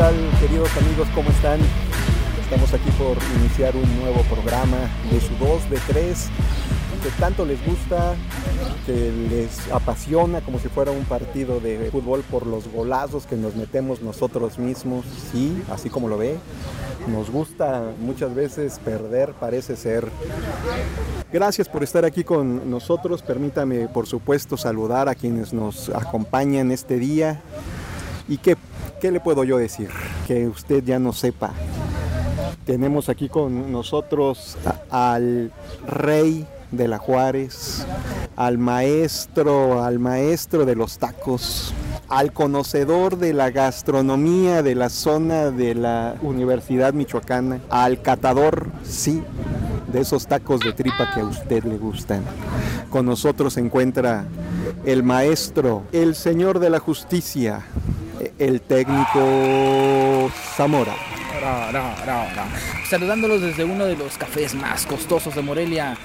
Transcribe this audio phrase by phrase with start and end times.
[0.00, 1.08] ¿Qué tal queridos amigos?
[1.14, 1.60] ¿Cómo están?
[2.42, 4.78] Estamos aquí por iniciar un nuevo programa
[5.12, 6.28] de su 2, de 3,
[7.02, 8.14] que tanto les gusta,
[8.86, 13.54] que les apasiona como si fuera un partido de fútbol por los golazos que nos
[13.56, 16.38] metemos nosotros mismos, sí, así como lo ve.
[17.06, 20.08] Nos gusta muchas veces perder, parece ser.
[21.30, 23.20] Gracias por estar aquí con nosotros.
[23.20, 27.42] Permítame, por supuesto, saludar a quienes nos acompañan este día.
[28.30, 28.56] ¿Y qué,
[29.00, 29.88] qué le puedo yo decir?
[30.28, 31.52] Que usted ya no sepa.
[32.64, 34.56] Tenemos aquí con nosotros
[34.90, 35.50] al
[35.86, 37.84] rey de la Juárez,
[38.36, 41.74] al maestro, al maestro de los tacos,
[42.08, 49.22] al conocedor de la gastronomía de la zona de la Universidad Michoacana, al catador, sí,
[49.92, 52.22] de esos tacos de tripa que a usted le gustan.
[52.90, 54.26] Con nosotros se encuentra
[54.84, 57.62] el maestro, el señor de la justicia,
[58.40, 60.94] el técnico Zamora.
[61.40, 62.79] Ra, ra, ra, ra.
[62.90, 65.96] Saludándolos desde uno de los cafés más costosos de Morelia,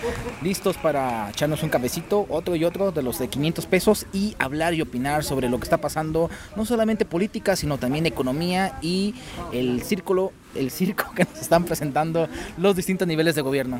[0.43, 4.75] listos para echarnos un cafecito, otro y otro de los de 500 pesos y hablar
[4.75, 9.15] y opinar sobre lo que está pasando, no solamente política, sino también economía y
[9.51, 13.79] el círculo, el circo que nos están presentando los distintos niveles de gobierno.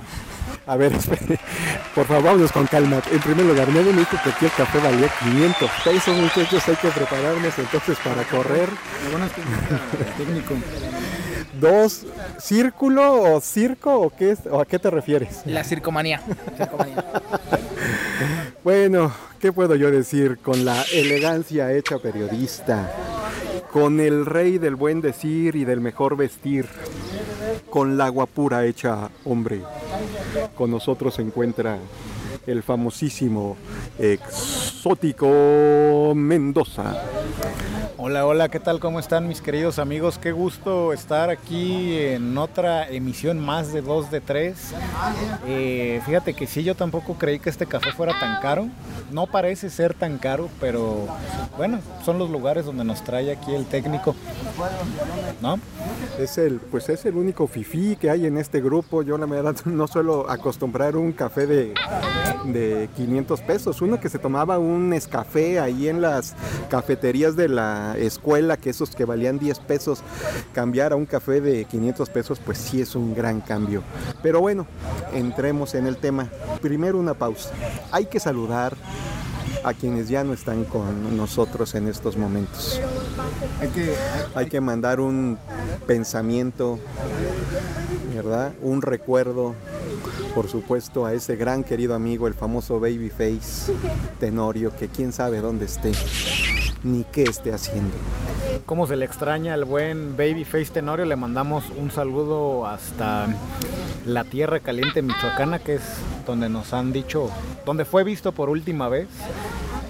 [0.66, 1.40] A ver, espere.
[1.94, 3.03] por favor, vámonos con calma.
[3.12, 6.67] En primer lugar, nadie me dijo que aquí el café valía 500 pesos, muchachos.
[6.69, 8.69] Hay que prepararnos entonces para correr.
[10.17, 10.56] técnico.
[11.59, 12.06] Dos,
[12.38, 14.39] ¿círculo o circo o qué es?
[14.49, 15.41] ¿O a qué te refieres?
[15.45, 16.21] La circomanía.
[16.57, 17.03] circomanía.
[18.63, 20.39] Bueno, ¿qué puedo yo decir?
[20.39, 22.91] Con la elegancia hecha periodista,
[23.71, 26.67] con el rey del buen decir y del mejor vestir,
[27.69, 29.61] con la guapura hecha hombre.
[30.55, 31.78] Con nosotros se encuentra
[32.47, 33.57] el famosísimo
[34.00, 36.95] exótico Mendoza.
[37.97, 38.79] Hola, hola, ¿qué tal?
[38.79, 40.18] ¿Cómo están mis queridos amigos?
[40.18, 44.73] Qué gusto estar aquí en otra emisión más de 2 de 3.
[45.47, 48.68] Eh, fíjate que sí, yo tampoco creí que este café fuera tan caro.
[49.12, 51.07] No parece ser tan caro, pero
[51.57, 54.16] bueno, son los lugares donde nos trae aquí el técnico.
[55.41, 55.59] ¿No?
[56.19, 59.03] Es el, pues es el único fifí que hay en este grupo.
[59.03, 61.73] Yo la verdad no suelo acostumbrar un café de,
[62.46, 63.81] de 500 pesos.
[63.81, 66.35] Uno que se tomaba un escafé ahí en las
[66.69, 70.02] cafeterías de la escuela, que esos que valían 10 pesos,
[70.53, 73.84] cambiar a un café de 500 pesos, pues sí es un gran cambio.
[74.22, 74.68] Pero bueno,
[75.13, 76.30] entremos en el tema.
[76.62, 77.52] Primero una pausa.
[77.91, 78.75] Hay que saludar
[79.66, 82.80] a quienes ya no están con nosotros en estos momentos.
[83.59, 83.96] Hay que,
[84.35, 85.40] Hay que mandar un
[85.88, 86.80] pensamiento,
[88.14, 88.53] ¿verdad?
[88.62, 89.56] Un recuerdo,
[90.35, 93.74] por supuesto, a ese gran querido amigo, el famoso Babyface
[94.19, 95.94] Tenorio, que quién sabe dónde esté,
[96.85, 97.96] ni qué esté haciendo.
[98.66, 101.06] ¿Cómo se le extraña al buen Babyface Tenorio?
[101.06, 103.28] Le mandamos un saludo hasta
[104.06, 105.81] la tierra caliente michoacana, que es
[106.28, 107.29] donde nos han dicho,
[107.66, 109.07] donde fue visto por última vez.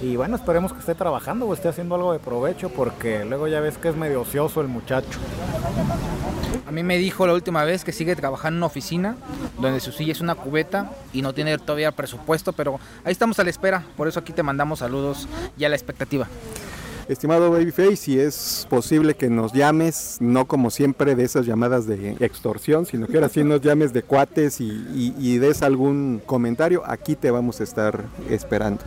[0.02, 3.60] Y bueno, esperemos que esté trabajando o esté haciendo algo de provecho, porque luego ya
[3.60, 5.20] ves que es medio ocioso el muchacho.
[6.66, 9.16] A mí me dijo la última vez que sigue trabajando en una oficina
[9.60, 13.44] donde su silla es una cubeta y no tiene todavía presupuesto, pero ahí estamos a
[13.44, 13.84] la espera.
[13.96, 15.28] Por eso aquí te mandamos saludos
[15.58, 16.28] y a la expectativa.
[17.08, 22.16] Estimado Babyface, si es posible que nos llames, no como siempre de esas llamadas de
[22.20, 26.82] extorsión, sino que ahora sí nos llames de cuates y, y- y des algún comentario,
[26.86, 28.82] aquí te vamos a estar esperando.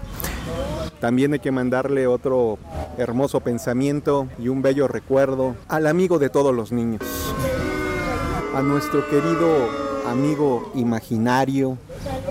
[1.00, 2.58] También hay que mandarle otro
[2.96, 7.02] hermoso pensamiento y un bello recuerdo al amigo de todos los niños,
[8.52, 9.48] a nuestro querido
[10.08, 11.78] amigo imaginario,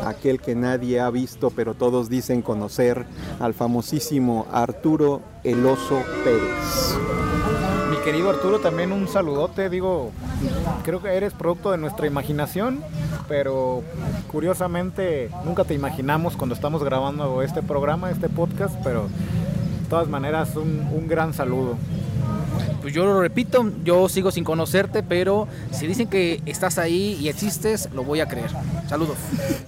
[0.06, 3.06] aquel que nadie ha visto pero todos dicen conocer,
[3.40, 6.96] al famosísimo Arturo El Oso Pérez.
[7.90, 10.12] Mi querido Arturo, también un saludote, digo,
[10.84, 12.84] creo que eres producto de nuestra imaginación,
[13.28, 13.84] pero
[14.32, 20.56] curiosamente nunca te imaginamos cuando estamos grabando este programa, este podcast, pero de todas maneras
[20.56, 21.78] un gran saludo.
[22.88, 27.28] Pues yo lo repito, yo sigo sin conocerte, pero si dicen que estás ahí y
[27.28, 28.50] existes, lo voy a creer.
[28.88, 29.18] Saludos.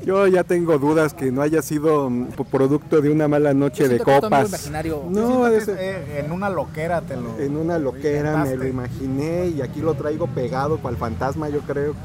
[0.06, 3.89] Yo ya tengo dudas que no haya sido mm, producto de una mala noche Yo
[3.89, 4.69] de copas.
[5.10, 7.38] No, que ese- eh, en una loquera te lo...
[7.42, 11.60] En una loquera me lo imaginé y aquí lo traigo pegado para el fantasma, yo
[11.60, 11.95] creo.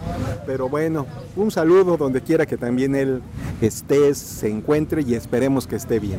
[0.47, 1.07] Pero bueno,
[1.37, 3.23] un saludo donde quiera que también él
[3.61, 6.19] esté, se encuentre y esperemos que esté bien.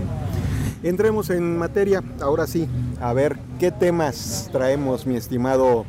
[0.86, 2.70] Entremos en materia, ahora sí,
[3.02, 5.84] a ver qué temas traemos, mi estimado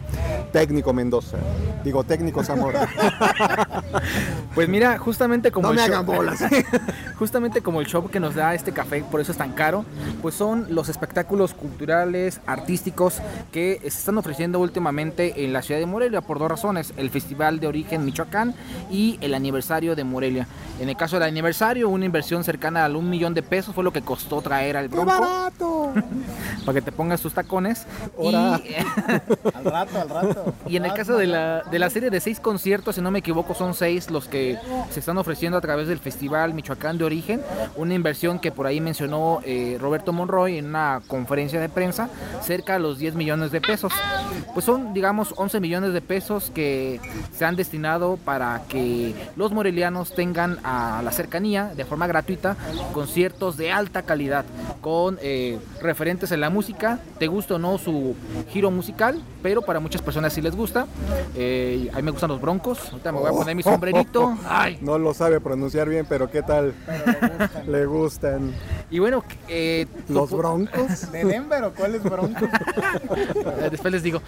[0.52, 1.36] técnico Mendoza.
[1.84, 2.88] Digo, técnico Zamora.
[4.54, 6.40] Pues mira, justamente como No el me show- hagan bolas.
[7.18, 9.84] justamente como el show que nos da este café, por eso es tan caro,
[10.22, 13.20] pues son los espectáculos culturales, artísticos
[13.52, 17.60] que se están ofreciendo últimamente en la ciudad de Morelia por dos razones, el Festival
[17.60, 18.54] de Origen Michoacán
[18.90, 20.46] y el aniversario de Morelia.
[20.80, 23.92] En el caso del aniversario, una inversión cercana al un millón de pesos fue lo
[23.92, 25.92] que costó traer al ¡Qué Bronco barato!
[26.66, 27.86] para que te pongas tus tacones.
[28.22, 30.54] Y, Al rato, al rato.
[30.66, 33.20] Y en el caso de la, de la serie de seis conciertos, si no me
[33.20, 34.58] equivoco, son seis los que
[34.90, 37.42] se están ofreciendo a través del Festival Michoacán de Origen,
[37.76, 42.08] una inversión que por ahí mencionó eh, Roberto Monroy en una conferencia de prensa,
[42.42, 43.92] cerca de los 10 millones de pesos.
[44.54, 47.00] Pues son, digamos, 11 millones de pesos que
[47.32, 52.56] se han destinado para que los morelianos tengan a la cercanía, de forma gratuita,
[52.92, 54.44] conciertos de alta calidad,
[54.80, 58.14] con eh, referentes en la música, te gusta o no su
[58.50, 60.86] giro musical, pero para muchas personas sí les gusta.
[61.34, 64.36] Eh, a mí me gustan los broncos, ahorita me voy a poner mi sombrerito.
[64.48, 64.78] Ay.
[64.80, 66.74] No lo sabe pronunciar bien, pero ¿qué tal?
[67.66, 68.52] Le gustan
[68.90, 71.12] Y bueno, eh, los broncos.
[71.12, 72.48] ¿De Denver o cuáles broncos?
[73.70, 74.22] Después les digo.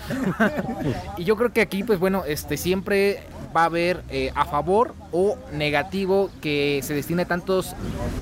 [1.17, 3.23] y yo creo que aquí, pues bueno, este siempre
[3.59, 7.75] va a haber eh, a favor o negativo que se destine tantos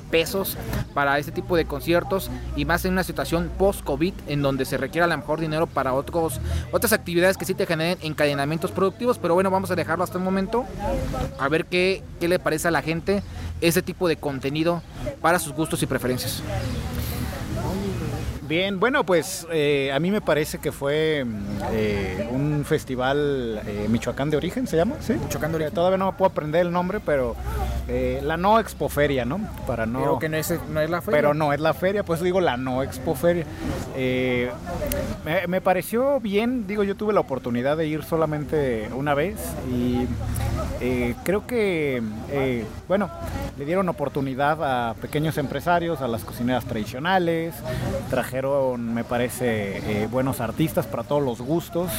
[0.09, 0.57] pesos
[0.95, 5.03] para este tipo de conciertos y más en una situación post-COVID en donde se requiere
[5.03, 6.39] a lo mejor dinero para otros,
[6.71, 9.19] otras actividades que sí te generen encadenamientos productivos.
[9.19, 10.65] Pero bueno, vamos a dejarlo hasta el momento
[11.39, 13.21] a ver qué, qué le parece a la gente
[13.61, 14.81] ese tipo de contenido
[15.21, 16.41] para sus gustos y preferencias.
[18.47, 23.87] Bien, bueno, pues eh, a mí me parece que fue mm, eh, un festival eh,
[23.89, 24.95] Michoacán de origen, ¿se llama?
[25.01, 25.13] Sí.
[25.13, 25.73] Michoacán de origen.
[25.73, 27.35] Todavía no puedo aprender el nombre, pero
[27.89, 29.39] eh, la no expoferia, ¿no?
[29.65, 29.99] Para no.
[29.99, 31.17] Pero que no es, no es la feria.
[31.17, 33.45] Pero no, es la feria, pues digo la no expoferia.
[33.95, 34.49] Eh,
[35.25, 39.35] me, me pareció bien, digo, yo tuve la oportunidad de ir solamente una vez
[39.69, 40.05] y
[40.79, 43.09] eh, creo que, eh, bueno,
[43.57, 47.55] le dieron oportunidad a pequeños empresarios, a las cocineras tradicionales,
[48.09, 51.89] trajeron, me parece, eh, buenos artistas para todos los gustos.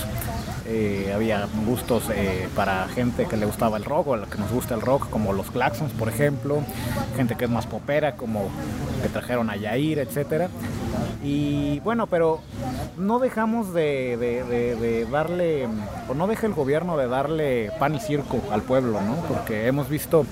[0.71, 4.53] Eh, había gustos eh, para gente que le gustaba el rock o la que nos
[4.53, 6.59] gusta el rock, como los Claxons, por ejemplo,
[7.17, 8.51] gente que es más popera, como
[9.03, 10.49] que trajeron a Yair, etcétera.
[11.25, 12.41] Y bueno, pero
[12.99, 15.67] no dejamos de, de- de- de darle,
[16.09, 19.15] o no deja el gobierno de darle pan y circo al pueblo, ¿no?
[19.27, 20.27] Porque hemos visto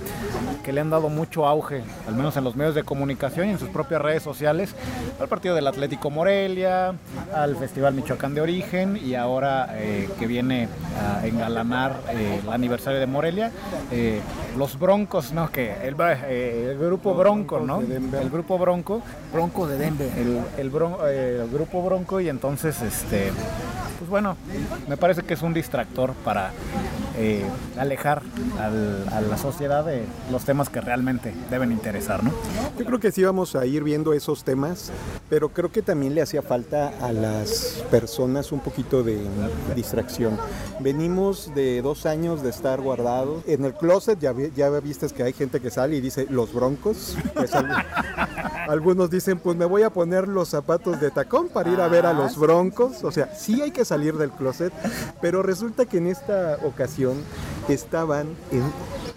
[0.67, 3.59] que le han dado mucho auge, al menos en los medios de comunicación y en
[3.61, 4.75] sus propias redes sociales,
[5.21, 6.93] al partido del Atlético Morelia,
[7.33, 10.69] al Festival Michoacán de Origen y ahora eh, que viene
[11.01, 13.53] a engalanar eh, el aniversario de Morelia,
[13.93, 14.21] eh,
[14.59, 15.53] los Broncos, ¿no?
[15.53, 17.81] Que el, el grupo Los Bronco, ¿no?
[17.81, 19.03] El grupo Bronco
[19.33, 20.11] Bronco de Denver.
[20.19, 23.31] el, el, bron- el grupo Bronco y entonces este
[23.99, 24.37] pues bueno
[24.89, 26.51] me parece que es un distractor para
[27.19, 27.45] eh,
[27.79, 28.23] alejar
[28.61, 32.31] al- a la sociedad de los temas que realmente deben interesar ¿no?
[32.79, 34.91] Yo creo que sí vamos a ir viendo esos temas,
[35.31, 39.19] pero creo que también le hacía falta a las personas un poquito de
[39.75, 40.37] distracción.
[40.81, 43.43] Venimos de dos años de estar guardados.
[43.47, 46.53] En el closet ya, vi- ya viste que hay gente que sale y dice los
[46.53, 47.17] broncos.
[47.33, 47.71] Pues, al-
[48.69, 52.05] algunos dicen, pues me voy a poner los zapatos de tacón para ir a ver
[52.05, 53.03] a los broncos.
[53.05, 54.73] O sea, sí hay que salir del closet,
[55.21, 57.17] pero resulta que en esta ocasión
[57.69, 58.73] estaban en-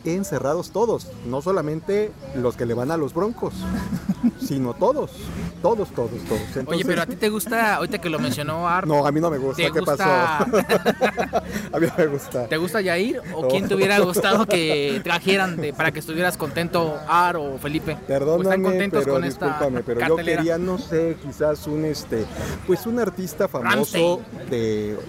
[0.06, 3.54] encerrados todos, no solamente los que le van a los broncos,
[4.42, 5.12] sino todos,
[5.62, 6.42] todos, todos, todos.
[6.42, 9.20] Oye, Entonces- pero a ti te gusta, ahorita que lo mencionó Art, No, a mí
[9.20, 10.56] no me gusta, ¿te ¿qué gusta, pasó?
[11.74, 12.48] a mí no me gusta.
[12.48, 13.22] ¿te gusta Yair?
[13.36, 13.48] ¿O No.
[13.50, 17.92] quién te hubiera gustado que trajeran de- para que estuvieras contento, Art o Felipe?
[17.92, 21.84] ¿O están Perdóname, contentos pero con esta discúlpame, pero yo quería, no sé, quizás un
[21.86, 22.26] este,
[22.66, 24.59] pues un artista famoso de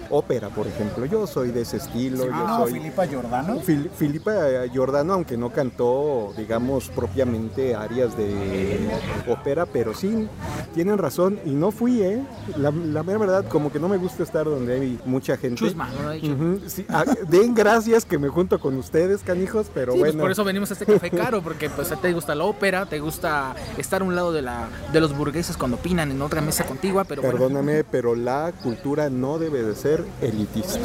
[0.09, 1.05] ópera, por ejemplo.
[1.05, 4.33] Yo soy de ese estilo, yo Ah, soy Filipa Giordano Fil- Filipa
[4.71, 8.89] Giordano, aunque no cantó, digamos, propiamente arias de
[9.27, 10.27] ópera, pero sí,
[10.73, 12.23] tienen razón, y no fui, ¿eh?
[12.57, 15.55] La, la mera verdad, como que no me gusta estar donde hay mucha gente.
[15.59, 16.31] Chusma, ¿no lo ha dicho?
[16.33, 20.23] Ujú, sí, ah, den gracias que me junto con ustedes, canijos, pero Sí, pues bueno.
[20.23, 23.55] por eso venimos a este café caro, porque pues te gusta la ópera, te gusta
[23.77, 27.03] estar a un lado de la de los burgueses cuando opinan en otra mesa contigua,
[27.03, 27.37] pero bueno.
[27.37, 30.79] Perdóname, pero la cultura no debe de ser elitista.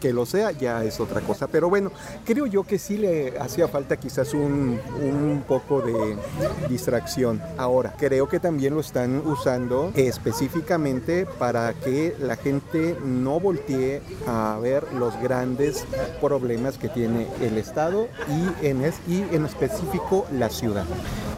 [0.00, 1.46] Que lo sea ya es otra cosa.
[1.48, 1.92] Pero bueno,
[2.24, 6.16] creo yo que sí le hacía falta quizás un, un poco de
[6.70, 7.42] distracción.
[7.58, 14.58] Ahora, creo que también lo están usando específicamente para que la gente no voltee a
[14.62, 15.84] ver los grandes
[16.20, 18.08] problemas que tiene el Estado
[18.60, 20.84] y en, es- y en específico la ciudad.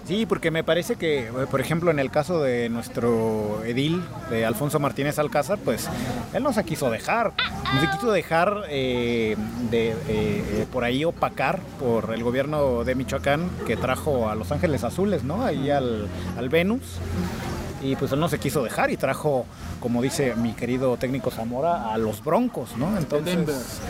[0.06, 4.46] Sí, porque me parece que, eh, por ejemplo, en el caso de nuestro edil, de
[4.46, 5.87] Alfonso Martínez Alcázar, pues
[6.32, 7.32] él no se quiso dejar,
[7.72, 9.36] no se quiso dejar eh,
[9.70, 14.82] de eh, por ahí opacar por el gobierno de Michoacán que trajo a Los Ángeles
[14.82, 15.44] Azules, ¿no?
[15.44, 16.82] Ahí al, al Venus.
[17.80, 19.46] Y pues él no se quiso dejar y trajo,
[19.78, 22.98] como dice mi querido técnico Zamora, a los Broncos, ¿no?
[22.98, 23.80] Entonces,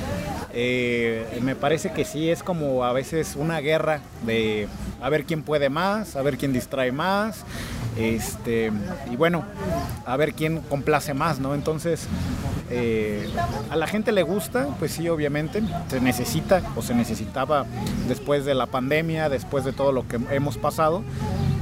[0.52, 4.68] eh, me parece que sí es como a veces una guerra de
[5.00, 7.44] a ver quién puede más, a ver quién distrae más,
[7.96, 8.70] este,
[9.10, 9.44] y bueno,
[10.06, 11.54] a ver quién complace más, ¿no?
[11.54, 12.06] Entonces,
[12.70, 13.28] eh,
[13.70, 17.66] a la gente le gusta, pues sí, obviamente, se necesita o se necesitaba
[18.08, 21.02] después de la pandemia, después de todo lo que hemos pasado.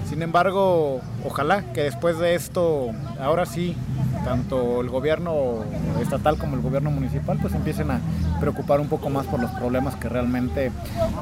[0.09, 2.91] Sin embargo, ojalá que después de esto,
[3.21, 3.77] ahora sí,
[4.25, 5.65] tanto el gobierno
[6.01, 8.01] estatal como el gobierno municipal, pues empiecen a
[8.41, 10.73] preocupar un poco más por los problemas que realmente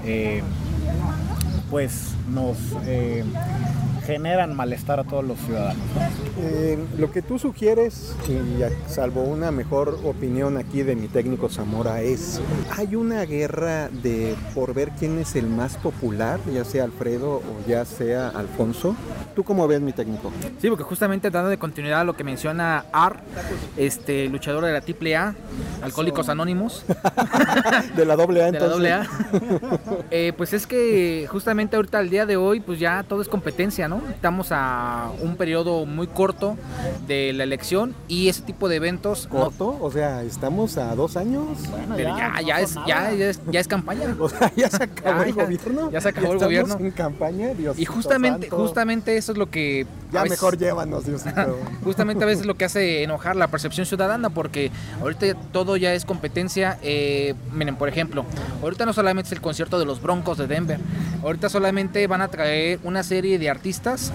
[0.05, 0.43] eh,
[1.71, 2.57] pues nos
[2.87, 3.25] eh,
[4.07, 5.83] generan malestar a todos los ciudadanos.
[6.41, 12.03] Eh, lo que tú sugieres, y salvo una mejor opinión aquí de mi técnico Zamora,
[12.03, 12.41] es,
[12.77, 17.69] hay una guerra de por ver quién es el más popular, ya sea Alfredo o
[17.69, 18.95] ya sea Alfonso.
[19.35, 20.31] ¿Tú cómo ves mi técnico?
[20.61, 23.21] Sí, porque justamente dando de continuidad a lo que menciona Ar,
[23.77, 25.35] este luchador de la AAA,
[25.83, 26.85] Alcohólicos Anónimos.
[27.97, 28.79] de la doble A entonces.
[28.79, 33.03] De la doble eh, pues es que justamente ahorita al día de hoy, pues ya
[33.03, 33.94] todo es competencia, ¿no?
[34.11, 36.57] Estamos a un periodo muy corto
[37.07, 39.27] de la elección y ese tipo de eventos.
[39.27, 39.77] ¿Corto?
[39.81, 41.59] O sea, estamos a dos años.
[41.97, 44.15] Pero ya, ya, es, ya, es, ya, es, campaña.
[44.25, 45.91] O sea, ya se acabó el gobierno.
[45.91, 46.77] Ya se acabó el gobierno.
[46.79, 49.87] en campaña, Dios Y justamente, justamente eso es lo que.
[50.13, 51.25] Ya mejor llévanos, Dios
[51.85, 54.71] Justamente a veces lo que hace enojar la percepción ciudadana, porque
[55.01, 56.79] ahorita todo ya es competencia.
[56.83, 58.25] Eh, miren, por ejemplo,
[58.63, 60.79] ahorita no solamente es el concierto de los Broncos de Denver,
[61.23, 64.13] ahorita solamente van a traer una serie de artistas, artistas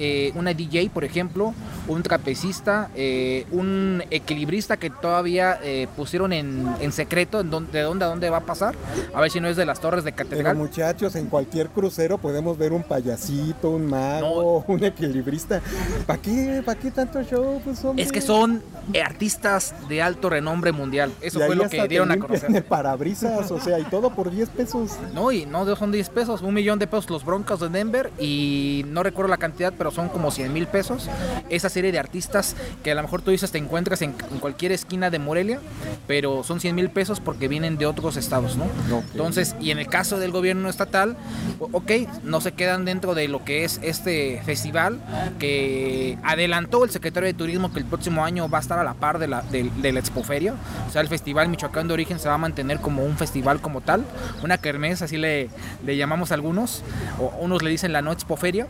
[0.00, 1.54] eh, una DJ, por ejemplo,
[1.86, 5.58] un trapecista, eh, un equilibrista que todavía
[5.96, 8.74] pusieron en, secreto en de dónde a dónde va a pasar,
[9.12, 10.56] a ver si no es de las torres de catedral.
[10.56, 15.60] Pero muchachos, en cualquier crucero podemos ver un payasito, un mago, un equilibrista.
[16.06, 17.60] ¿Para qué, ¿Para qué tanto show?
[17.62, 18.62] Pues, es que son
[19.04, 21.12] artistas de alto renombre mundial.
[21.20, 22.54] Eso fue lo que dieron a conocer.
[22.54, 24.92] El parabrisas, o sea, y todo por 10 pesos.
[25.14, 28.84] No, y no son 10 pesos, un millón de pesos los Broncos de Denver y
[28.88, 31.08] no recuerdo la cantidad, pero son como 100 mil pesos.
[31.48, 35.10] Esa serie de artistas que a lo mejor tú dices te encuentras en, cualquier esquina
[35.10, 35.60] de Morelia,
[36.06, 38.66] pero son 100 mil pesos porque vienen de otros estados, ¿no?
[39.12, 41.16] Entonces, y en el caso del gobierno estatal,
[41.60, 41.92] ok,
[42.24, 45.00] no se quedan dentro de lo que es este festival
[45.38, 48.94] que adelantó el secretario de Turismo que el próximo año va a estar a la
[48.94, 50.54] par de la, de, la Expoferia.
[50.88, 53.80] O sea, el Festival Michoacán de Origen se va a mantener como un festival como
[53.80, 54.04] tal,
[54.42, 55.48] una kermés, así le,
[55.84, 56.82] le llamamos algunos,
[57.18, 58.66] o unos le dicen la no Expoferia,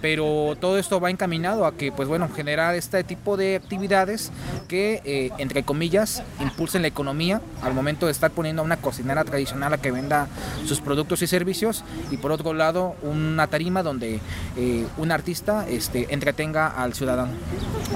[0.00, 4.30] pero todo esto va encaminado a que, pues bueno, generar este tipo de actividades
[4.68, 9.24] que, eh, entre comillas, impulsen la economía al momento de estar poniendo a una cocinera
[9.24, 10.28] tradicional a que venda
[10.64, 14.20] sus productos y servicios, y por otro lado, una tarima donde
[14.56, 17.32] eh, un artista este, entretenga al ciudadano.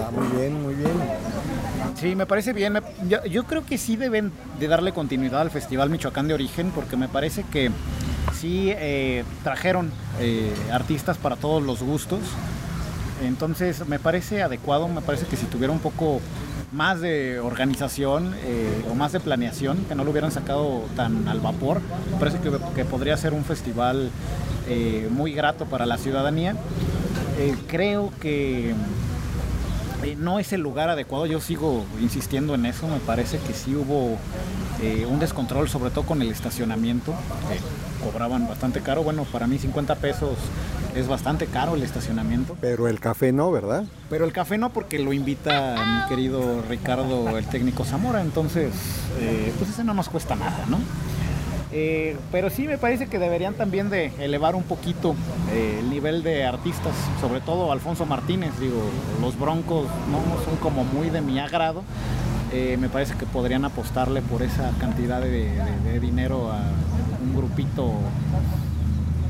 [0.01, 0.91] Ah, muy bien, muy bien.
[2.01, 2.81] Sí, me parece bien.
[3.31, 7.07] Yo, creo que sí deben de darle continuidad al Festival Michoacán de Origen porque me
[7.07, 7.71] parece que
[8.35, 12.19] sí eh, trajeron eh, artistas para todos los gustos.
[13.23, 16.21] Entonces me parece adecuado, me parece que si tuviera un poco
[16.73, 21.41] más de organización eh, o más de planeación, que no lo hubieran sacado tan al
[21.41, 21.81] vapor,
[22.13, 24.11] me parece que, podría ser un festival
[25.11, 26.57] muy grato para la ciudadanía.
[27.69, 28.75] creo que
[30.07, 33.75] eh, no es el lugar adecuado, yo sigo insistiendo en eso, me parece que sí
[33.75, 34.17] hubo
[34.83, 37.15] eh, un descontrol, sobre todo con el estacionamiento,
[38.05, 40.37] cobraban bastante caro, bueno, para mí 50 pesos
[40.97, 42.57] es bastante caro el estacionamiento.
[42.61, 43.85] Pero el café no, ¿verdad?
[44.09, 48.73] Pero el café no porque lo invita mi querido Ricardo, el técnico Zamora, entonces,
[49.21, 50.79] eh, pues ese no nos cuesta nada, ¿no?
[51.73, 55.15] Eh, pero sí me parece que deberían también de elevar un poquito
[55.53, 58.81] eh, el nivel de artistas, sobre todo Alfonso Martínez, digo,
[59.21, 61.83] los Broncos no son como muy de mi agrado.
[62.53, 66.61] Eh, me parece que podrían apostarle por esa cantidad de dinero a
[67.23, 67.91] un grupito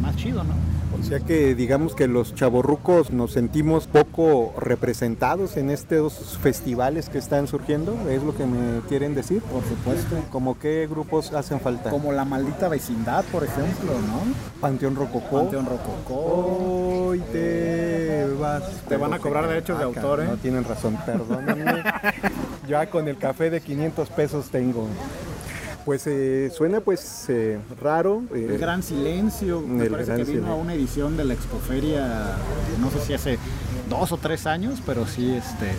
[0.00, 0.75] más chido, ¿no?
[0.99, 7.19] O sea que digamos que los chavorrucos nos sentimos poco representados en estos festivales que
[7.19, 9.43] están surgiendo, ¿es lo que me quieren decir?
[9.43, 10.16] Por supuesto.
[10.31, 11.90] ¿Cómo qué grupos hacen falta?
[11.90, 14.35] Como la maldita vecindad, por ejemplo, ¿no?
[14.61, 15.43] Panteón Rococó.
[15.43, 17.07] Panteón Rococó.
[17.09, 18.62] Hoy te vas.
[18.88, 20.26] Te van a cobrar derechos de autor, ¿eh?
[20.28, 21.85] No tienen razón, perdónenme.
[22.69, 24.88] ya con el café de 500 pesos tengo.
[25.87, 28.25] Pues eh, suena pues eh, raro.
[28.35, 29.61] el eh, gran silencio.
[29.61, 32.35] Me parece que vino a una edición de la Expoferia,
[32.81, 33.38] no sé si hace
[33.88, 35.71] dos o tres años, pero sí este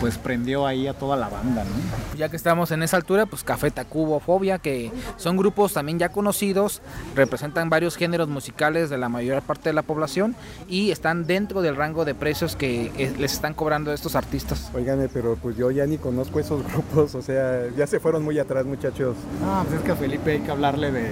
[0.00, 2.16] pues prendió ahí a toda la banda, ¿no?
[2.16, 6.10] Ya que estamos en esa altura, pues Café Tacubo, Fobia, que son grupos también ya
[6.10, 6.82] conocidos,
[7.14, 10.34] representan varios géneros musicales de la mayor parte de la población
[10.68, 14.70] y están dentro del rango de precios que eh, les están cobrando estos artistas.
[14.74, 18.38] Oigan, pero pues yo ya ni conozco esos grupos, o sea, ya se fueron muy
[18.38, 19.16] atrás, muchachos.
[19.44, 21.10] Ah, pues es que a Felipe hay que hablarle de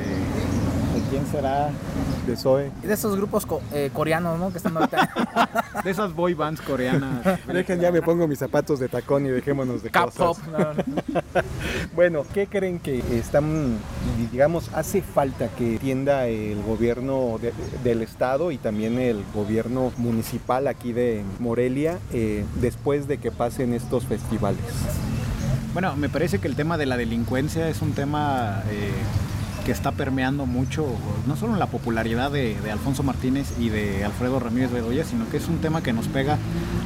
[1.10, 1.70] quién será
[2.26, 2.70] de Zoe.
[2.82, 4.50] De esos grupos eh, coreanos, ¿no?
[4.50, 5.08] Que están ahorita.
[5.84, 7.38] de esas boy bands coreanas.
[7.46, 10.38] Dejen, ya me pongo mis zapatos de tacón y dejémonos de cosas.
[11.94, 13.76] bueno, ¿qué creen que están,
[14.30, 17.38] digamos, hace falta que tienda el gobierno
[17.82, 23.72] del estado y también el gobierno municipal aquí de Morelia eh, después de que pasen
[23.72, 24.60] estos festivales?
[25.72, 28.90] Bueno, me parece que el tema de la delincuencia es un tema eh,
[29.64, 30.86] que está permeando mucho,
[31.26, 35.48] no solo la popularidad de, Alfonso Martínez y de Alfredo Ramírez Bedoya, sino que es
[35.48, 36.38] un tema que nos pega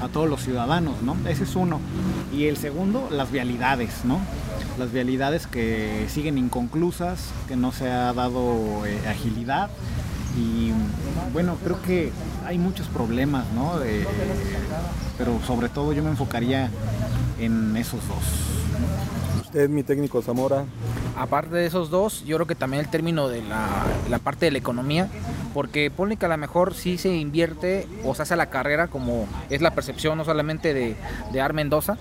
[0.02, 1.16] a todos los ciudadanos, ¿no?
[1.28, 1.80] Ese es uno.
[2.33, 4.21] Y el segundo, las vialidades, ¿no?
[4.78, 9.71] Las vialidades que siguen inconclusas, que no se ha dado eh, agilidad.
[10.38, 10.73] Y
[11.33, 12.12] bueno, creo que
[12.47, 13.73] hay muchos problemas, ¿no?
[15.16, 16.71] pero sobre todo yo me enfocaría
[17.40, 19.40] en esos dos.
[19.40, 20.66] Usted, mi técnico Zamora,
[21.16, 24.58] aparte de esos dos, yo creo que también el término de la, parte de la
[24.58, 25.08] economía,
[25.54, 29.26] porque pone que a lo mejor sí se invierte o se hace la carrera, como
[29.50, 30.96] es la percepción no solamente de,
[31.32, 31.96] de Ar Mendoza,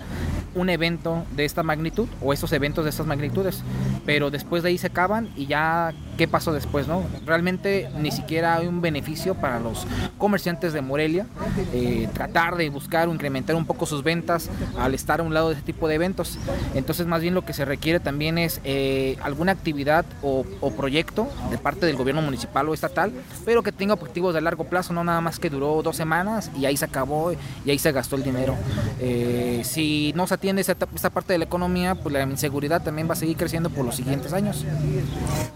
[0.56, 3.62] un evento de esta magnitud o estos eventos de estas magnitudes,
[4.04, 7.04] pero después de ahí se acaban y ya qué pasó después, ¿no?
[7.26, 9.86] Realmente ni siquiera hay un beneficio para los
[10.18, 11.26] comerciantes de Morelia
[11.72, 14.48] eh, tratar de buscar o incrementar un poco sus ventas
[14.78, 16.38] al estar a un lado de ese tipo de eventos.
[16.74, 20.44] Entonces más bien lo que se requiere también es eh, alguna actividad o,
[20.76, 23.12] proyecto de parte del gobierno municipal o estatal,
[23.44, 26.66] pero que tenga objetivos de largo plazo, no nada más que duró dos semanas y
[26.66, 27.32] ahí se acabó
[27.64, 28.54] y ahí se gastó el dinero.
[29.00, 33.14] Eh, si no se atiende esa, parte de la economía, pues la inseguridad también va
[33.14, 34.64] a seguir creciendo por los siguientes años.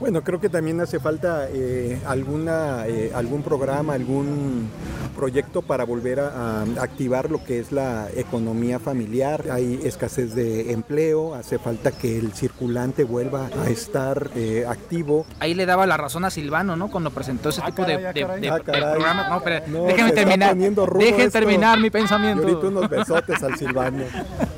[0.01, 4.69] Bueno, creo que también hace falta eh, alguna, eh, algún programa, algún
[5.15, 9.45] proyecto para volver a, activar lo que es la economía familiar.
[9.53, 15.27] Hay escasez de empleo, hace falta que el circulante vuelva a estar eh, activo.
[15.39, 16.91] Ahí le daba la razón a Silvano, ¿no?
[16.91, 19.29] Cuando presentó ese ah, tipo de, ah, programas.
[19.29, 20.57] No, pero déjenme terminar.
[20.57, 22.43] Dejen terminar mi pensamiento.
[22.43, 24.05] Y ahorita unos besotes al Silvano.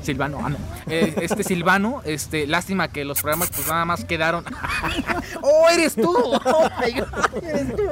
[0.03, 0.57] Silvano, ah, no.
[0.87, 4.45] este Silvano, este, lástima que los programas pues nada más quedaron.
[5.41, 6.13] ¡Oh, eres tú!
[6.45, 6.69] ¡Oh,
[7.41, 7.83] eres tú!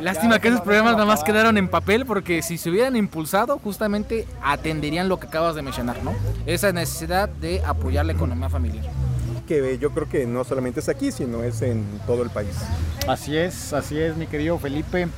[0.00, 4.26] Lástima que esos programas nada más quedaron en papel porque si se hubieran impulsado justamente
[4.42, 6.14] atenderían lo que acabas de mencionar, ¿no?
[6.46, 8.84] Esa necesidad de apoyar la economía familiar.
[9.48, 12.54] Que yo creo que no solamente es aquí, sino es en todo el país.
[13.08, 15.08] Así es, así es, mi querido Felipe.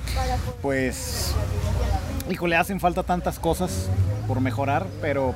[0.61, 1.35] Pues,
[2.29, 3.88] le hacen falta tantas cosas
[4.27, 5.35] por mejorar, pero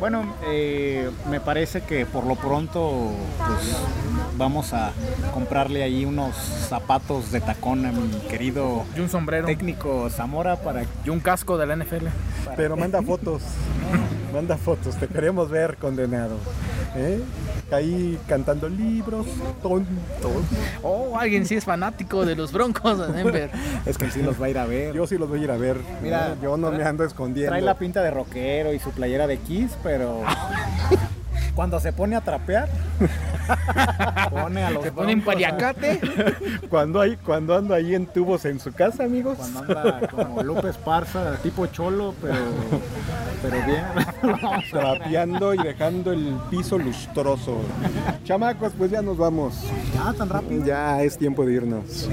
[0.00, 3.76] bueno, eh, me parece que por lo pronto pues,
[4.36, 4.92] vamos a
[5.32, 10.84] comprarle ahí unos zapatos de tacón a mi querido y un sombrero técnico Zamora para
[11.04, 12.08] y un casco de la NFL.
[12.56, 13.42] Pero manda fotos,
[14.34, 16.36] manda fotos, te queremos ver condenado.
[16.96, 17.20] ¿eh?
[17.74, 19.26] Ahí cantando libros,
[19.62, 19.88] tontos.
[20.82, 23.50] Oh, alguien sí es fanático de los Broncos de Denver.
[23.86, 24.94] es que sí los va a ir a ver.
[24.94, 25.76] Yo sí los voy a ir a ver.
[26.02, 27.50] Mira, yo no me ando escondiendo.
[27.50, 30.22] Trae la pinta de rockero y su playera de Kiss, pero
[31.54, 32.68] cuando se pone a trapear,
[34.30, 36.00] pone a los se pone en pariacate.
[36.70, 39.36] cuando hay, cuando ando ahí en tubos en su casa, amigos.
[39.38, 42.34] Cuando anda como Lupe Esparza, tipo cholo, pero,
[43.42, 43.84] pero bien.
[44.70, 47.60] Trapeando y dejando el piso lustroso.
[48.24, 49.64] Chamacos, pues ya nos vamos.
[49.94, 50.64] Ya, tan rápido.
[50.64, 52.08] Ya es tiempo de irnos.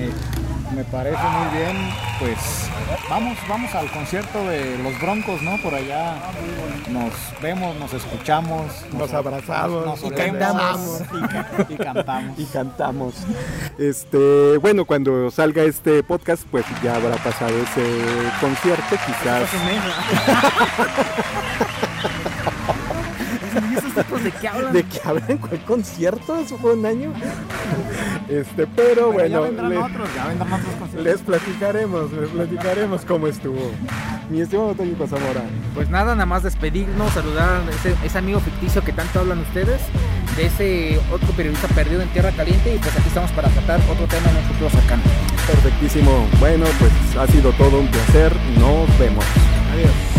[0.75, 1.89] Me parece muy bien.
[2.19, 2.69] Pues
[3.09, 5.57] vamos, vamos al concierto de los Broncos, ¿no?
[5.61, 6.15] Por allá
[6.89, 11.01] nos vemos, nos escuchamos, nos, abrazamos, y, cantamos.
[11.69, 12.33] Y, cantamos.
[12.39, 13.15] Y cantamos.
[13.77, 17.85] Este, bueno, cuando salga este podcast, pues ya habrá pasado ese
[18.39, 19.49] concierto, quizás.
[24.23, 24.73] ¿De qué hablan?
[24.73, 25.37] ¿De qué hablan?
[25.37, 26.37] ¿Cuál concierto?
[26.37, 27.11] Eso fue un año.
[28.27, 29.45] Este, pero bueno,
[31.03, 33.71] les platicaremos, les platicaremos cómo estuvo.
[34.29, 35.41] Mi estimado técnico Zamora.
[35.73, 39.81] Pues nada, nada más despedirnos, saludar a ese, ese, amigo ficticio que tanto hablan ustedes,
[40.37, 44.05] de ese otro periodista perdido en Tierra Caliente y pues aquí estamos para tratar otro
[44.05, 45.01] tema en un futuro cercano.
[45.47, 46.27] Perfectísimo.
[46.39, 48.31] Bueno, pues ha sido todo un placer.
[48.59, 49.25] Nos vemos.
[49.73, 50.18] Adiós.